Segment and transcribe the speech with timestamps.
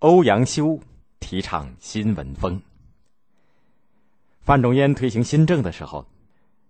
[0.00, 0.78] 欧阳修
[1.20, 2.60] 提倡新文风。
[4.42, 6.06] 范仲淹推行新政的时候，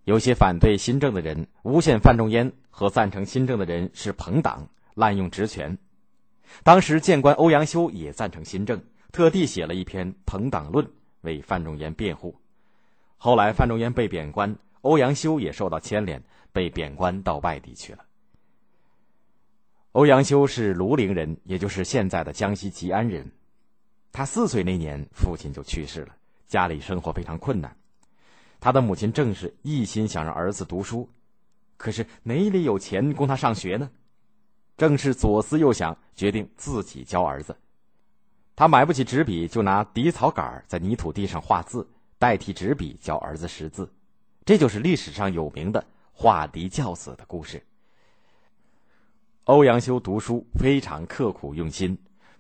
[0.05, 5.77] 有些反对新政的人诬陷范仲淹和赞成新政的人是朋党，滥用职权。
[6.63, 10.87] 当时谏官欧阳修也赞成新政，特地写了一篇《朋党论》
[11.23, 12.33] 为范仲淹辩护。
[13.17, 16.23] 后来范仲淹被贬官，欧阳修也受到牵连，
[16.53, 18.06] 被贬官到外地去了。
[19.97, 23.27] 欧阳修是庐陵人，也就是现在的江西吉安人。
[24.13, 26.15] 他四岁那年，父亲就去世了，
[26.47, 27.75] 家里生活非常困难。
[28.61, 31.09] 他的母亲正是一心想让儿子读书，
[31.79, 33.91] 可是哪里有钱供他上学呢？
[34.77, 37.57] 正是左思右想，决定自己教儿子。
[38.55, 43.91] 他买不起纸笔，就拿底草杆在泥土地上画字，代替纸笔教儿子识字。
[44.45, 47.65] 这就是历史上有名的“画笛教子”的故事。
[49.47, 51.97] 欧阳修读书非常刻苦用心，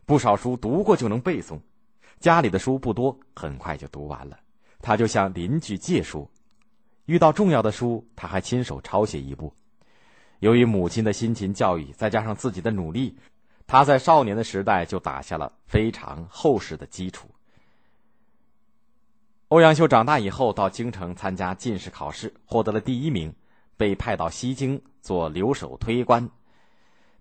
[0.06, 1.56] 不少书读过就能背诵。
[2.18, 4.36] 家里的书不多，很快就读完了。
[4.80, 6.28] 他就向邻居借书，
[7.04, 9.54] 遇到重要的书，他还亲手抄写一部。
[10.40, 13.16] 由于母亲的辛勤教育，再加上自己的努力，
[13.68, 17.28] 他在少年的时代就打下了非常厚实的基础。
[19.46, 23.32] 欧阳修长大以后，到京城参加进士考试，获得了第一名，
[23.76, 26.28] 被派到西京做留守推官。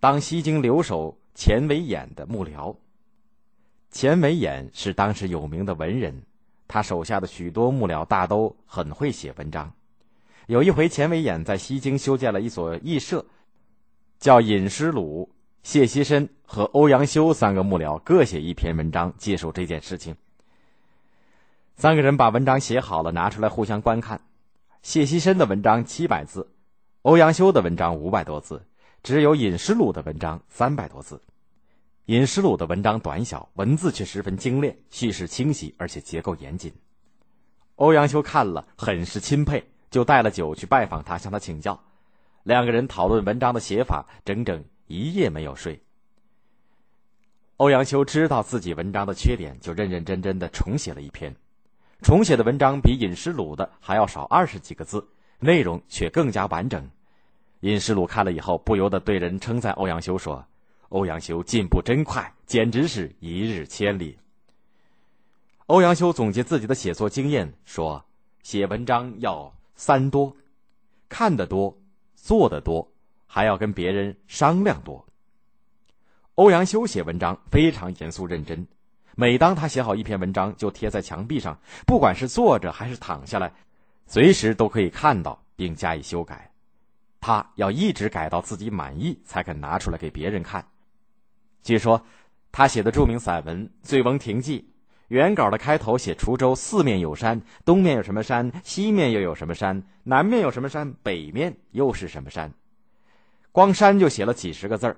[0.06, 2.76] 当西京留守钱维演的幕僚。
[3.90, 6.22] 钱维演是当时有名的文人，
[6.68, 9.74] 他手下的许多幕僚大都很会写文章。
[10.46, 13.26] 有一回，钱维演在西京修建了一所艺社，
[14.20, 15.32] 叫尹师鲁、
[15.64, 20.16] 谢希深和欧阳修三个幕僚各写一篇文章，介绍这件事情。
[21.78, 24.22] 三个人把文章写好了，拿出来互相观看。
[24.84, 26.52] 谢希深的文章七百字，
[27.02, 28.62] 欧阳修的文章五百多字。
[29.06, 31.22] 只有尹师鲁的文章三百多字，
[32.06, 36.74] 尹师鲁的文章短小，文字却十分精炼，叙事清晰，而且结构严谨。
[37.76, 41.80] 欧阳修看了很是钦佩，就带了酒去拜访他，向他请教。
[42.42, 45.80] 两个人讨论文章的写法，整整一夜没有睡。
[47.58, 51.32] 欧阳修知道自己文章的缺点，就认认真真的重写了一篇。
[52.02, 56.90] 重写的文章比尹师鲁的还要少二十几个字，内容却更加完整。
[57.66, 60.46] 尹师鲁看了以后，不由得对人称赞欧阳修说
[60.90, 64.16] ：“欧阳修进步真快，简直是一日千里。”
[65.66, 68.06] 欧阳修总结自己的写作经验说
[68.44, 70.38] ：“写文章要三多，
[71.10, 71.76] 看得多，
[72.14, 72.88] 做得多，
[73.26, 75.04] 还要跟别人商量多。”
[76.36, 78.68] 欧阳修写文章非常严肃认真，
[79.16, 83.52] 每当他写好一篇文章，就贴在墙壁上，不管是坐着还是躺下来，
[84.06, 86.52] 随时都可以看到并加以修改。
[87.26, 90.64] 他要一直改到自己满意，才肯拿出来给别人看。
[91.64, 92.00] 据说，
[92.52, 94.60] 他写的著名散文《醉翁亭记》，
[95.08, 102.54] 原稿的开头写滁州四面有山，东面有什么山，西面又有什么山，南面有什么山，北面又是什么山，
[103.52, 104.96] 光山就写了几十个字儿。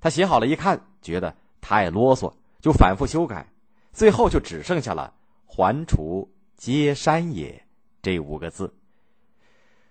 [0.00, 3.46] 他写好了，一看觉得太啰嗦，就反复修改，
[3.92, 5.12] 最后就只剩下了
[5.44, 7.62] “环滁皆山也”
[8.00, 8.74] 这五个字。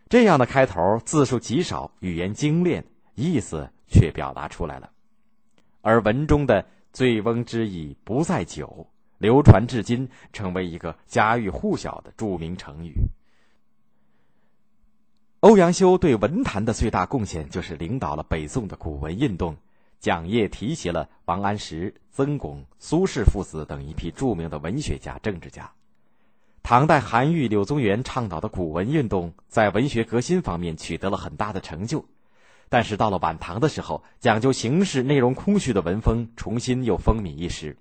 [0.09, 2.85] 这样的开头字数极少，语言精炼，
[3.15, 4.89] 意思却表达出来了。
[5.81, 8.87] 而文中的“醉翁之意不在酒”
[9.19, 12.93] 流传至今，成为一个家喻户晓的著名成语。
[15.41, 19.55] 欧阳修对文坛的最大贡献，就是领导了北宋的古文运动，
[19.99, 25.69] 讲业提携了王安石、曾巩、苏轼父子等一批著名的文学家、政治家。
[26.69, 32.03] 唐代韩愈、柳宗元倡导的古文运动，在文学革新方面取得了很大的成就，
[32.67, 37.77] 但是到了晚唐的时候，讲究形式、内容空虚的文风重新又风靡一时。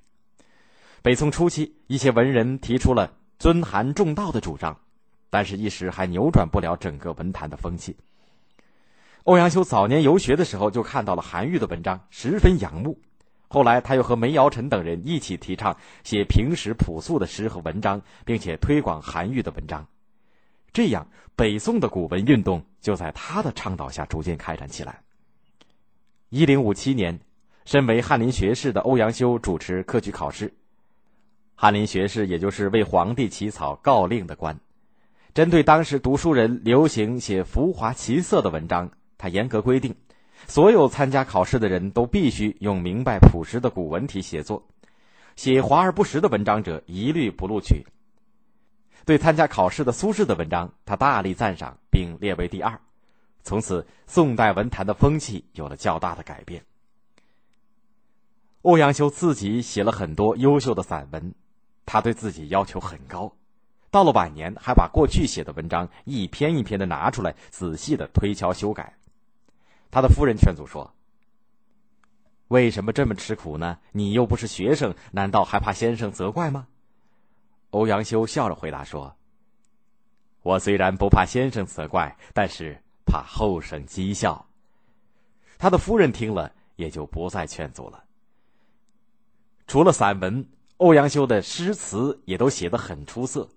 [1.02, 4.78] 北宋初期，一些文人提出了尊韩重道的主张，
[5.30, 7.96] 但是一时还扭转不了整个文坛的风气。
[9.24, 13.00] 欧阳修早年游学的时候，就看到了韩愈的文章，十分仰慕。
[13.48, 19.86] 后来，他又和梅尧臣等人一起提倡写平实朴素的诗和文章，并且推广韩愈的文章。
[20.72, 25.00] 这样，北宋的古文运动就在他的倡导下逐渐开展起来。
[26.28, 27.20] 一零五七年，
[27.64, 30.52] 身为翰林学士的欧阳修主持科举考试。
[31.54, 34.58] 翰林学士也就是为皇帝起草诰令的官，
[35.32, 39.94] 针对当时读书人流行写浮华奇色的文章，他严格规定。
[40.46, 44.62] 所有参加考试的人都必须用明白朴实的古文体写作，
[45.34, 47.84] 写华而不实的文章者一律不录取。
[49.04, 52.80] 对参加考试的苏轼的文章，他大力赞赏，并列为第二。
[53.42, 56.64] 从此，宋代文坛的风气有了较大的改变。
[58.62, 61.34] 欧阳修自己写了很多优秀的散文，
[61.84, 63.32] 他对自己要求很高。
[63.92, 68.96] 到了晚年，还把过去写的文章一篇一篇的拿出来，仔细的推敲修改。
[69.96, 70.92] 他的夫人劝阻说
[72.48, 73.78] ：“为什么这么吃苦呢？
[73.92, 76.66] 你又不是学生，难道还怕先生责怪吗？”
[77.72, 79.16] 欧阳修笑着回答说
[80.44, 84.46] ：“我虽然不怕先生责怪，但是怕后生讥笑。”
[85.56, 88.04] 他的夫人听了，也就不再劝阻了。
[89.66, 90.46] 除了散文，
[90.76, 93.48] 欧阳修的诗词也都写得很出色。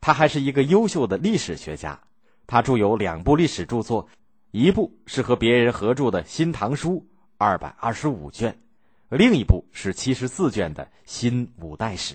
[0.00, 2.00] 他还是一个优秀的历史学家，
[2.46, 4.08] 他著有两部历史著作，
[4.56, 6.92] 一部是和别人合著的《新唐书》
[7.38, 8.56] 二百二十五卷，
[9.08, 12.14] 另一部是七十四卷的《新五代史》。